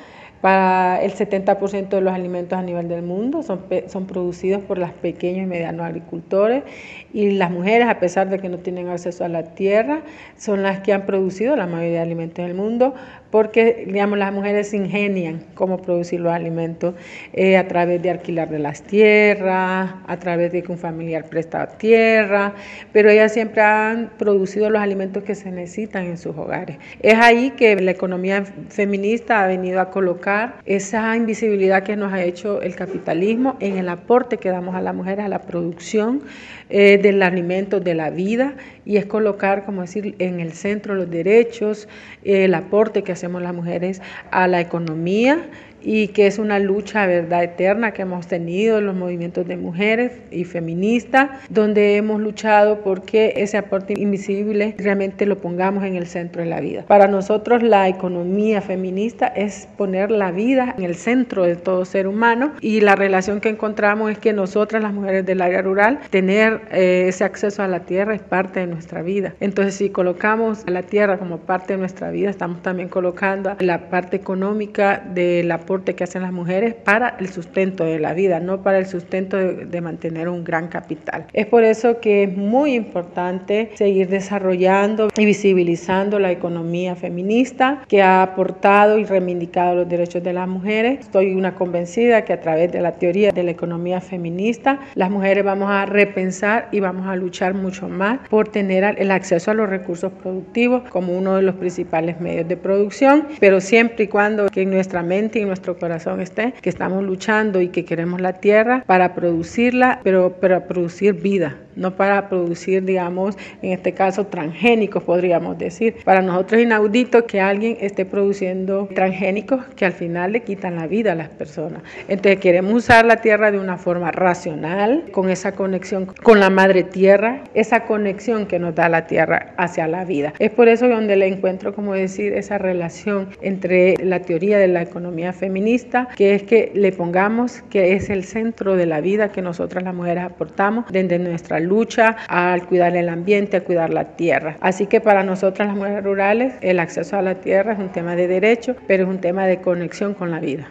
[0.41, 4.91] Para el 70% de los alimentos a nivel del mundo son, son producidos por los
[4.91, 6.65] pequeños y medianos agricultores
[7.13, 10.03] y las mujeres, a pesar de que no tienen acceso a la tierra,
[10.39, 12.95] son las que han producido la mayoría de alimentos del mundo
[13.31, 16.95] porque digamos, las mujeres ingenian cómo producir los alimentos
[17.33, 21.67] eh, a través de alquilar de las tierras, a través de que un familiar presta
[21.67, 22.55] tierra,
[22.93, 26.79] pero ellas siempre han producido los alimentos que se necesitan en sus hogares.
[27.01, 32.23] Es ahí que la economía feminista ha venido a colocar esa invisibilidad que nos ha
[32.23, 36.23] hecho el capitalismo en el aporte que damos a las mujeres a la producción
[36.69, 38.55] eh, del alimento de la vida
[38.91, 41.87] y es colocar, como decir, en el centro los derechos,
[42.25, 45.49] el aporte que hacemos las mujeres a la economía
[45.83, 50.13] y que es una lucha, verdad, eterna que hemos tenido en los movimientos de mujeres
[50.31, 56.43] y feministas, donde hemos luchado porque ese aporte invisible realmente lo pongamos en el centro
[56.43, 56.85] de la vida.
[56.87, 62.07] Para nosotros la economía feminista es poner la vida en el centro de todo ser
[62.07, 66.61] humano y la relación que encontramos es que nosotras las mujeres del área rural, tener
[66.73, 69.35] eh, ese acceso a la tierra es parte de nuestra vida.
[69.41, 73.91] Entonces si colocamos a la tierra como parte de nuestra vida, estamos también colocando la
[73.91, 78.61] parte económica de la que hacen las mujeres para el sustento de la vida, no
[78.63, 81.27] para el sustento de, de, mantener un gran capital.
[81.33, 88.03] Es por eso que es muy importante seguir desarrollando y visibilizando la economía feminista que
[88.03, 91.01] ha aportado y reivindicado los derechos de las mujeres.
[91.01, 95.45] Estoy una convencida que a través de la teoría de la economía feminista, las mujeres
[95.45, 99.69] vamos a repensar y vamos a luchar mucho más por tener el acceso a los
[99.69, 104.63] recursos productivos como uno de los principales medios de producción, pero siempre y cuando que
[104.63, 108.33] en nuestra mente y en nuestro corazón esté, que estamos luchando y que queremos la
[108.33, 115.03] tierra para producirla, pero para producir vida, no para producir, digamos, en este caso, transgénicos,
[115.03, 115.97] podríamos decir.
[116.05, 120.87] Para nosotros es inaudito que alguien esté produciendo transgénicos que al final le quitan la
[120.87, 121.83] vida a las personas.
[122.07, 126.83] Entonces queremos usar la tierra de una forma racional, con esa conexión con la madre
[126.85, 130.35] tierra, esa conexión que nos da la tierra hacia la vida.
[130.39, 134.83] Es por eso donde le encuentro, como decir, esa relación entre la teoría de la
[134.83, 139.41] economía feminista, que es que le pongamos que es el centro de la vida que
[139.41, 144.57] nosotras las mujeres aportamos desde nuestra lucha al cuidar el ambiente, a cuidar la tierra.
[144.61, 148.17] Así que para nosotras las mujeres rurales el acceso a la tierra es un tema
[148.17, 150.67] de derecho, pero es un tema de conexión con la vida.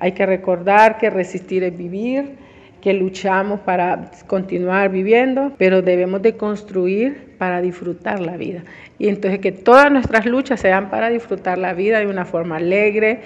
[0.00, 2.36] Hay que recordar que resistir es vivir,
[2.80, 8.64] que luchamos para continuar viviendo, pero debemos de construir para disfrutar la vida.
[8.98, 13.20] Y entonces que todas nuestras luchas sean para disfrutar la vida de una forma alegre,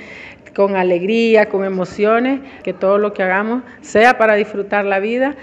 [0.54, 5.34] con alegría, con emociones, que todo lo que hagamos sea para disfrutar la vida.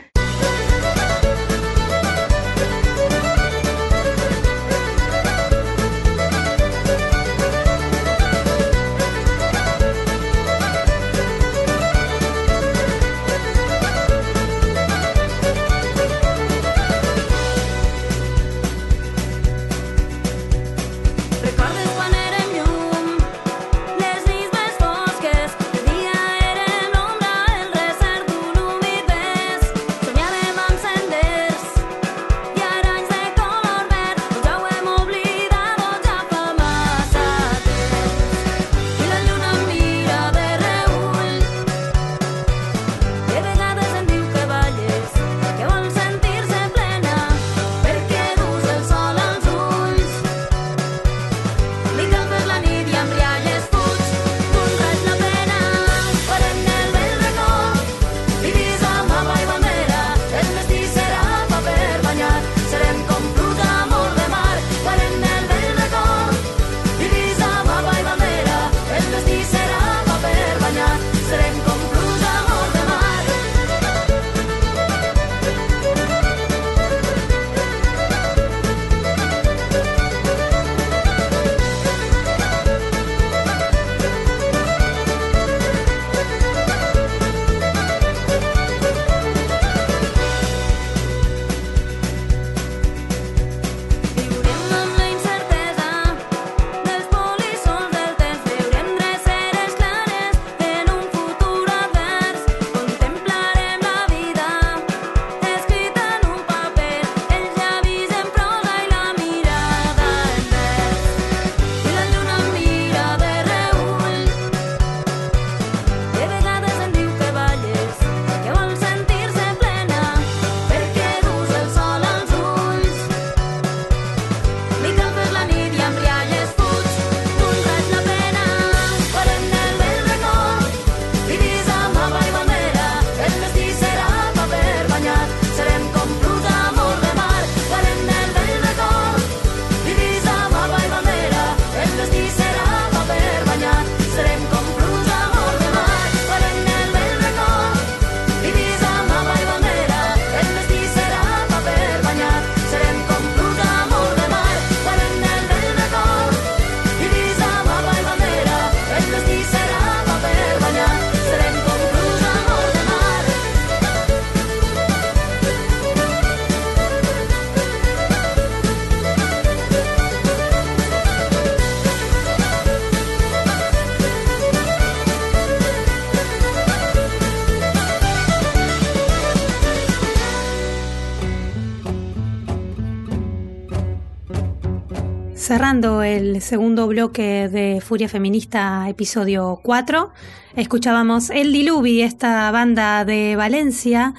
[185.63, 190.11] El segundo bloque de Furia Feminista, episodio 4,
[190.57, 194.13] escuchábamos El Diluvi, esta banda de Valencia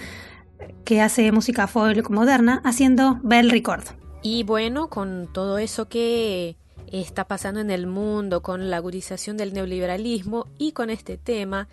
[0.86, 3.84] que hace música folk moderna, haciendo Bell Record.
[4.22, 6.57] Y bueno, con todo eso que
[6.90, 11.68] está pasando en el mundo, con la agudización del neoliberalismo y con este tema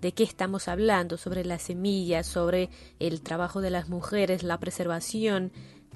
[0.00, 2.70] de qué estamos hablando, sobre las semillas, sobre
[3.00, 5.50] el trabajo de las mujeres, la preservación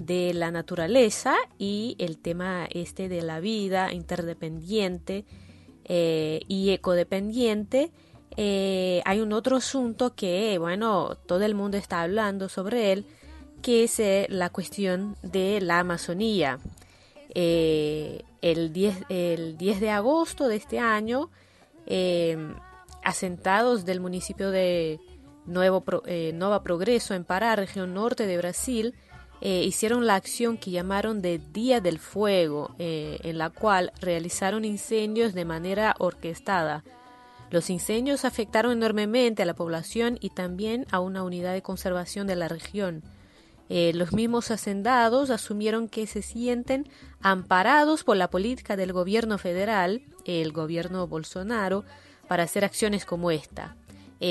[0.05, 5.25] de la naturaleza y el tema este de la vida interdependiente
[5.85, 7.91] eh, y ecodependiente.
[8.37, 13.05] Eh, hay un otro asunto que, bueno, todo el mundo está hablando sobre él,
[13.61, 16.59] que es eh, la cuestión de la Amazonía.
[17.35, 21.29] el, 10, el 10 de agosto de este año,
[23.03, 24.99] asentados del municipio de
[25.45, 25.83] Nuevo,
[26.33, 28.95] Nova Progreso en Pará, región norte de Brasil,
[29.43, 34.65] eh, hicieron la acción que llamaron de Día del Fuego, eh, en la cual realizaron
[34.65, 36.83] incendios de manera orquestada.
[37.49, 42.35] Los incendios afectaron enormemente a la población y también a una unidad de conservación de
[42.35, 43.01] la región.
[43.67, 46.87] Eh, los mismos hacendados asumieron que se sienten
[47.21, 51.83] amparados por la política del gobierno federal, el gobierno Bolsonaro,
[52.27, 53.75] para hacer acciones como esta.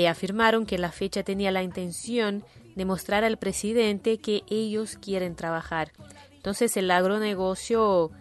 [0.09, 2.45] afirmaron que la fecha tenía la intención
[2.75, 5.91] demostrar al presidente que ellos quieren trabajar.
[6.33, 8.11] Entonces el agronegocio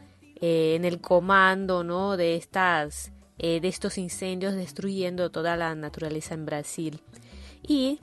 [0.41, 2.17] eh, en el comando ¿no?
[2.17, 7.01] de, estas, eh, de estos incendios destruyendo toda la naturaleza en Brasil.
[7.63, 8.01] Y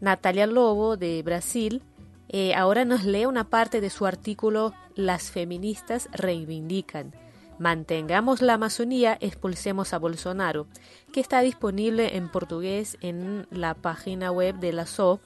[0.00, 1.82] Natalia Lobo de Brasil
[2.28, 7.12] eh, ahora nos lee una parte de su artículo Las feministas reivindican.
[7.58, 10.66] Mantengamos la Amazonía, expulsemos a Bolsonaro,
[11.12, 15.20] que está disponible en portugués en la página web de la SOP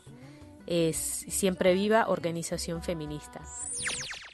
[0.67, 3.43] es Siempre Viva Organización Feminista.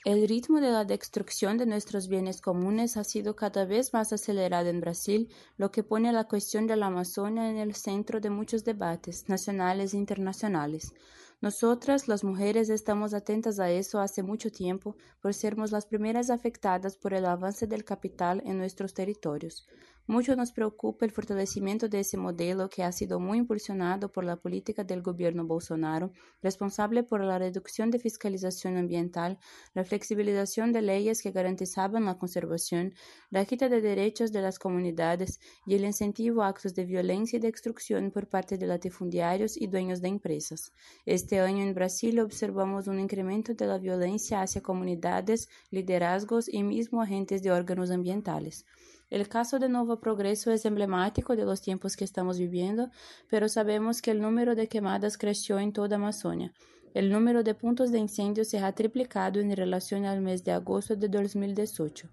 [0.05, 4.71] El ritmo de la destrucción de nuestros bienes comunes ha sido cada vez más acelerado
[4.71, 5.29] en Brasil,
[5.59, 9.93] lo que pone la cuestión de la Amazonia en el centro de muchos debates nacionales
[9.93, 10.95] e internacionales.
[11.43, 16.97] Nosotras, las mujeres, estamos atentas a eso hace mucho tiempo por sermos las primeras afectadas
[16.97, 19.67] por el avance del capital en nuestros territorios.
[20.11, 24.35] Mucho nos preocupa el fortalecimiento de ese modelo que ha sido muy impulsionado por la
[24.35, 26.11] política del gobierno Bolsonaro,
[26.43, 29.39] responsable por la reducción de fiscalización ambiental,
[29.73, 32.93] la flexibilización de leyes que garantizaban la conservación,
[33.31, 37.41] la quita de derechos de las comunidades y el incentivo a actos de violencia y
[37.41, 40.73] destrucción por parte de latifundiarios y dueños de empresas.
[41.07, 47.01] Este año en Brasil observamos un incremento de la violencia hacia comunidades, liderazgos y mismo
[47.01, 48.67] agentes de órganos ambientales.
[49.11, 52.91] El caso de Nuevo Progreso es emblemático de los tiempos que estamos viviendo,
[53.29, 56.53] pero sabemos que el número de quemadas creció en toda Amazonia.
[56.95, 60.95] El número de puntos de incendio se ha triplicado en relación al mes de agosto
[60.95, 62.09] de 2018.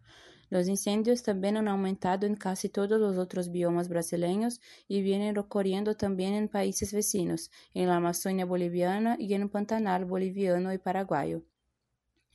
[0.50, 5.96] Los incendios también han aumentado en casi todos los otros biomas brasileños y vienen ocurriendo
[5.96, 11.44] también en países vecinos, en la Amazonia boliviana y en el Pantanal boliviano y paraguayo.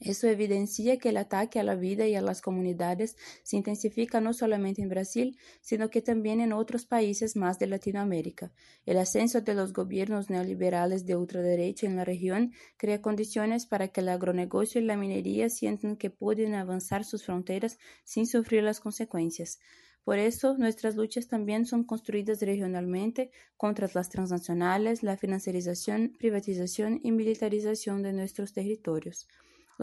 [0.04, 4.32] Eso evidencia que el ataque a la vida y a las comunidades se intensifica no
[4.32, 8.50] solamente en Brasil, sino que también en otros países más de Latinoamérica.
[8.84, 14.00] El ascenso de los gobiernos neoliberales de ultraderecha en la región crea condiciones para que
[14.00, 19.60] el agronegocio y la minería sientan que pueden avanzar sus fronteras sin sufrir las consecuencias.
[20.02, 27.12] Por eso, nuestras luchas también son construidas regionalmente contra las transnacionales, la financiarización, privatización y
[27.12, 29.28] militarización de nuestros territorios.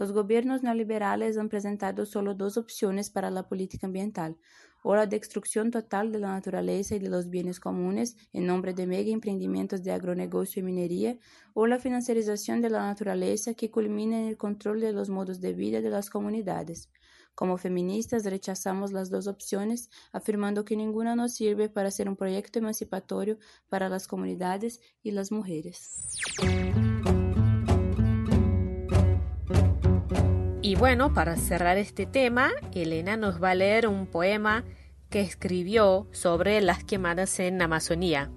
[0.00, 4.38] Los gobiernos neoliberales han presentado solo dos opciones para la política ambiental,
[4.82, 8.86] o la destrucción total de la naturaleza y de los bienes comunes en nombre de
[8.86, 11.18] mega emprendimientos de agronegocio y minería,
[11.52, 15.52] o la financiarización de la naturaleza que culmina en el control de los modos de
[15.52, 16.88] vida de las comunidades.
[17.34, 22.58] Como feministas rechazamos las dos opciones, afirmando que ninguna nos sirve para ser un proyecto
[22.58, 23.36] emancipatorio
[23.68, 26.16] para las comunidades y las mujeres.
[30.80, 34.64] Bueno, para cerrar este tema, Elena nos va a leer un poema
[35.10, 38.30] que escribió sobre las quemadas en Amazonía.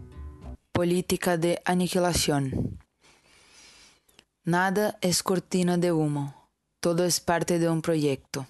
[0.74, 2.80] Política de aniquilación.
[4.44, 6.50] Nada es cortina de humo,
[6.82, 8.46] todo es parte de un proyecto.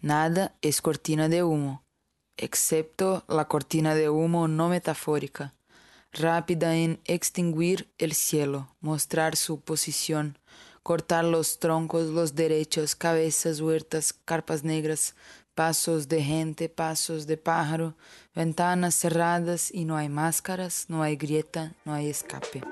[0.00, 1.82] Nada es cortina de humo,
[2.36, 5.52] excepto la cortina de humo no metafórica,
[6.12, 10.38] rápida en extinguir el cielo, mostrar su posición,
[10.84, 15.14] cortar los troncos, los derechos, cabezas, huertas, carpas negras,
[15.54, 17.94] pasos de gente, pasos de pájaro,
[18.34, 22.62] ventanas cerradas y no hay máscaras, no hay grieta, no hay escape.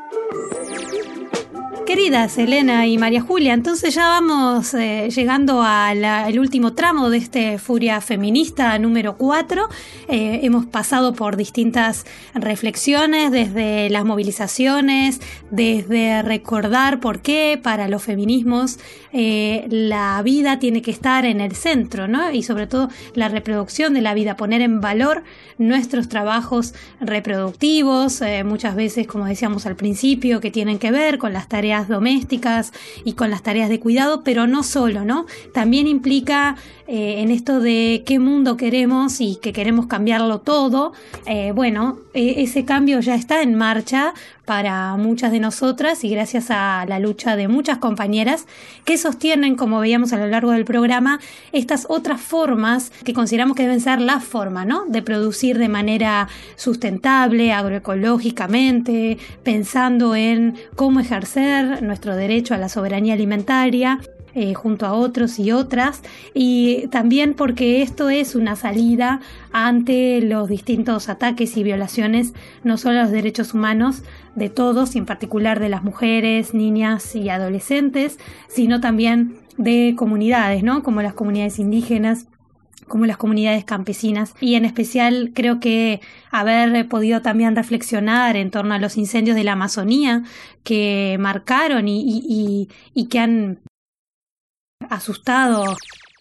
[1.86, 7.58] Queridas Elena y María Julia, entonces ya vamos eh, llegando al último tramo de este
[7.58, 9.68] Furia Feminista número 4.
[10.08, 15.20] Eh, hemos pasado por distintas reflexiones, desde las movilizaciones,
[15.50, 18.78] desde recordar por qué para los feminismos
[19.12, 22.30] eh, la vida tiene que estar en el centro, ¿no?
[22.30, 25.24] Y sobre todo la reproducción de la vida, poner en valor
[25.58, 31.48] nuestros trabajos reproductivos, muchas veces, como decíamos al principio, que tienen que ver con las
[31.48, 32.72] tareas domésticas
[33.04, 35.26] y con las tareas de cuidado, pero no solo, ¿no?
[35.54, 36.56] También implica
[36.86, 40.92] eh, en esto de qué mundo queremos y que queremos cambiarlo todo.
[41.26, 44.14] Eh, bueno, eh, ese cambio ya está en marcha
[44.44, 48.46] para muchas de nosotras y gracias a la lucha de muchas compañeras
[48.84, 51.20] que sostienen, como veíamos a lo largo del programa,
[51.52, 54.84] estas otras formas que consideramos que deben ser la forma, ¿no?
[54.86, 63.14] De producir de manera sustentable, agroecológicamente, pensando en cómo ejercer nuestro derecho a la soberanía
[63.14, 64.00] alimentaria
[64.34, 66.02] eh, junto a otros y otras,
[66.34, 69.20] y también porque esto es una salida
[69.52, 72.32] ante los distintos ataques y violaciones,
[72.64, 74.02] no solo a los derechos humanos
[74.34, 78.18] de todos, y en particular de las mujeres, niñas y adolescentes,
[78.48, 80.82] sino también de comunidades, ¿no?
[80.82, 82.26] Como las comunidades indígenas,
[82.88, 88.74] como las comunidades campesinas y en especial creo que haber podido también reflexionar en torno
[88.74, 90.24] a los incendios de la Amazonía
[90.62, 93.60] que marcaron y, y, y que han
[94.90, 95.76] asustado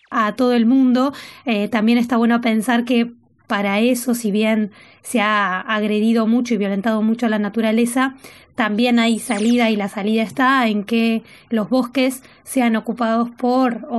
[0.09, 1.13] a todo el mundo,
[1.45, 3.13] eh, también está bueno pensar que
[3.51, 4.71] para eso, si bien
[5.01, 8.15] se ha agredido mucho y violentado mucho a la naturaleza,
[8.55, 13.89] también hay salida y la salida está en que los bosques sean ocupados por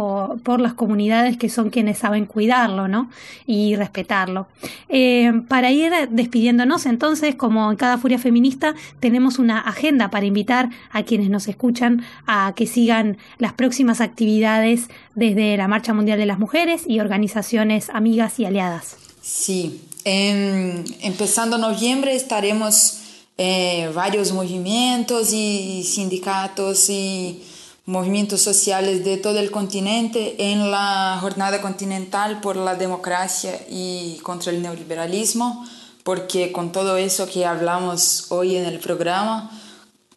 [0.42, 3.10] por las comunidades que son quienes saben cuidarlo, ¿no?
[3.44, 4.46] Y respetarlo.
[4.88, 10.70] Eh, para ir despidiéndonos, entonces, como en cada Furia Feminista, tenemos una agenda para invitar
[10.92, 16.24] a quienes nos escuchan a que sigan las próximas actividades desde la Marcha Mundial de
[16.24, 19.11] las Mujeres y organizaciones amigas y aliadas.
[19.22, 22.98] Sí, en, empezando noviembre estaremos
[23.38, 27.40] eh, varios movimientos y sindicatos y
[27.86, 34.50] movimientos sociales de todo el continente en la Jornada Continental por la Democracia y contra
[34.50, 35.66] el Neoliberalismo,
[36.02, 39.50] porque con todo eso que hablamos hoy en el programa,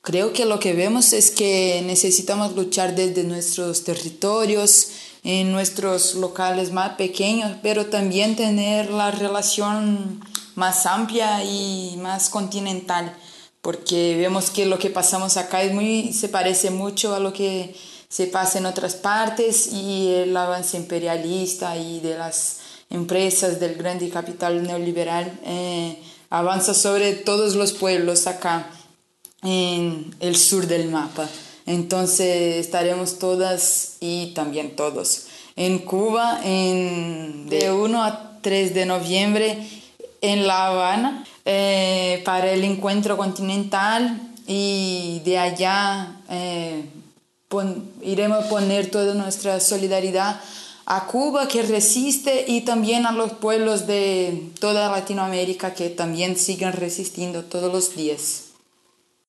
[0.02, 4.88] creo que lo que vemos es que necesitamos luchar desde nuestros territorios,
[5.26, 10.24] en nuestros locales más pequeños, pero también tener la relación
[10.54, 13.12] más amplia y más continental,
[13.62, 17.76] porque vemos que lo que pasamos acá es muy, se parece mucho a lo que
[18.08, 22.60] se pasa en otras partes y el avance imperialista y de las
[22.92, 26.00] empresas del grande capital neoliberal eh,
[26.30, 28.70] avanza sobre todos los pueblos acá
[29.42, 31.28] en el sur del mapa.
[31.66, 35.28] Entonces estaremos todas y también todos.
[35.56, 39.58] En Cuba en, de 1 a 3 de noviembre
[40.22, 44.20] en La Habana eh, para el encuentro continental.
[44.48, 46.86] Y de allá eh,
[47.48, 50.40] pon, iremos a poner toda nuestra solidaridad
[50.86, 56.74] a Cuba que resiste y también a los pueblos de toda Latinoamérica que también siguen
[56.74, 58.45] resistiendo todos los días.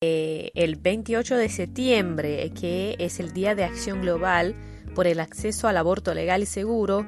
[0.03, 4.55] Eh, el 28 de septiembre, que es el Día de Acción Global
[4.95, 7.07] por el Acceso al Aborto Legal y Seguro,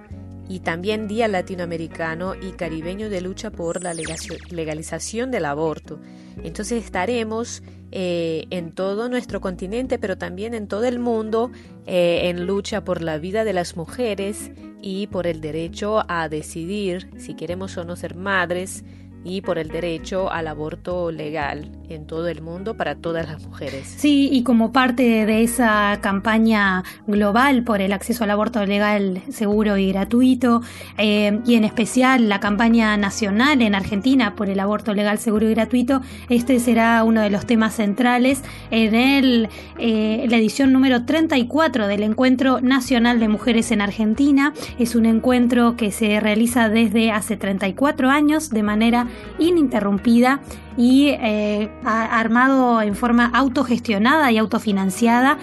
[0.49, 6.01] y también Día Latinoamericano y Caribeño de Lucha por la Legalización del Aborto.
[6.43, 7.63] Entonces estaremos
[7.93, 11.51] eh, en todo nuestro continente, pero también en todo el mundo,
[11.85, 17.11] eh, en lucha por la vida de las mujeres y por el derecho a decidir
[17.19, 18.83] si queremos o no ser madres,
[19.29, 23.95] y por el derecho al aborto legal en todo el mundo para todas las mujeres.
[23.97, 29.77] Sí, y como parte de esa campaña global por el acceso al aborto legal, seguro
[29.79, 30.63] y gratuito,
[30.99, 35.55] eh, y en especial la campaña nacional en Argentina por el aborto legal, seguro y
[35.55, 39.49] gratuito, este será uno de los temas centrales en el,
[39.79, 44.53] eh, la edición número 34 del Encuentro Nacional de Mujeres en Argentina.
[44.79, 49.09] Es un encuentro que se realiza desde hace 34 años de manera
[49.39, 50.41] ininterrumpida
[50.77, 55.39] y eh, armado en forma autogestionada y autofinanciada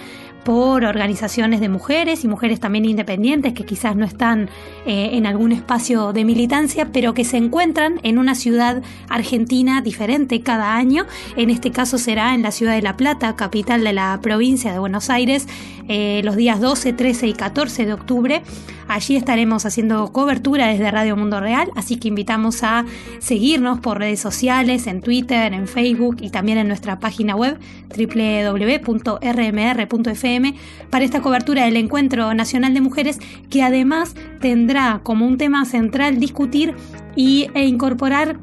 [0.46, 4.48] por organizaciones de mujeres y mujeres también independientes que quizás no están
[4.86, 10.40] eh, en algún espacio de militancia, pero que se encuentran en una ciudad argentina diferente
[10.42, 11.04] cada año.
[11.36, 14.78] En este caso será en la ciudad de La Plata, capital de la provincia de
[14.78, 15.48] Buenos Aires,
[15.88, 18.42] eh, los días 12, 13 y 14 de octubre.
[18.88, 22.84] Allí estaremos haciendo cobertura desde Radio Mundo Real, así que invitamos a
[23.18, 27.58] seguirnos por redes sociales, en Twitter, en Facebook y también en nuestra página web
[27.96, 29.16] www.rmr.fm
[30.90, 33.18] para esta cobertura del Encuentro Nacional de Mujeres
[33.50, 36.74] que además tendrá como un tema central discutir
[37.14, 38.38] y, e incorporar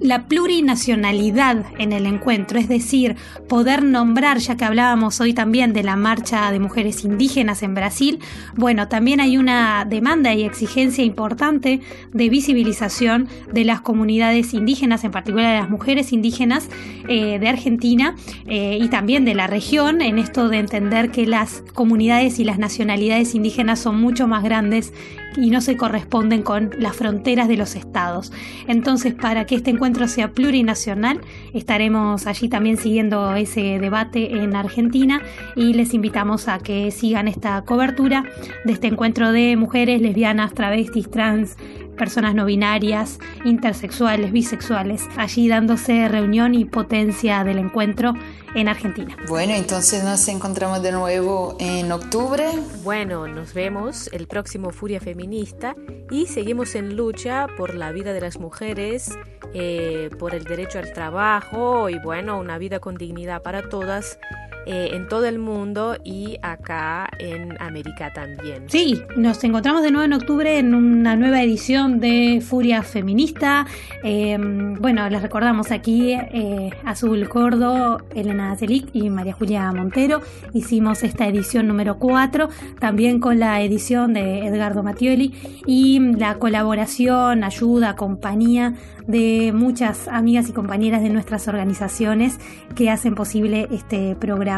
[0.00, 3.16] la plurinacionalidad en el encuentro, es decir,
[3.48, 8.18] poder nombrar, ya que hablábamos hoy también de la marcha de mujeres indígenas en Brasil,
[8.54, 11.80] bueno, también hay una demanda y exigencia importante
[12.12, 16.68] de visibilización de las comunidades indígenas, en particular de las mujeres indígenas
[17.08, 18.14] eh, de Argentina
[18.46, 22.58] eh, y también de la región, en esto de entender que las comunidades y las
[22.58, 24.92] nacionalidades indígenas son mucho más grandes
[25.36, 28.32] y no se corresponden con las fronteras de los estados.
[28.66, 31.20] Entonces, para que este encuentro sea plurinacional,
[31.52, 35.22] estaremos allí también siguiendo ese debate en Argentina
[35.54, 38.24] y les invitamos a que sigan esta cobertura
[38.64, 41.56] de este encuentro de mujeres, lesbianas, travestis, trans,
[41.96, 48.14] personas no binarias, intersexuales, bisexuales, allí dándose reunión y potencia del encuentro
[48.54, 49.16] en Argentina.
[49.28, 52.44] Bueno, entonces nos encontramos de nuevo en octubre.
[52.82, 55.74] Bueno, nos vemos el próximo Furia Feminista
[56.10, 59.10] y seguimos en lucha por la vida de las mujeres,
[59.54, 64.18] eh, por el derecho al trabajo y bueno, una vida con dignidad para todas
[64.66, 68.64] eh, en todo el mundo y acá en América también.
[68.66, 73.64] Sí, nos encontramos de nuevo en octubre en una nueva edición de Furia Feminista.
[74.02, 74.36] Eh,
[74.80, 80.20] bueno, les recordamos aquí eh, Azul Cordo, Elena Zelic y María Julia Montero.
[80.52, 82.48] Hicimos esta edición número 4,
[82.80, 85.32] también con la edición de Edgardo Mattioli
[85.64, 88.74] y la colaboración, ayuda, compañía
[89.06, 92.40] de muchas amigas y compañeras de nuestras organizaciones
[92.74, 94.55] que hacen posible este programa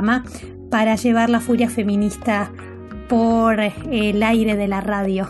[0.71, 2.51] para llevar la furia feminista
[3.09, 5.29] por el aire de la radio.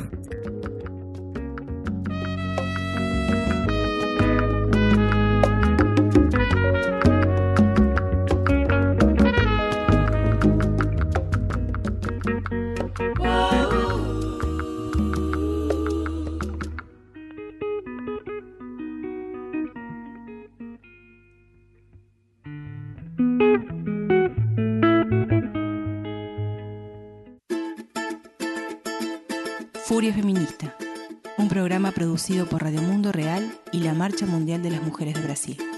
[32.19, 35.78] Producido por Radio Mundo Real y la Marcha Mundial de las Mujeres de Brasil.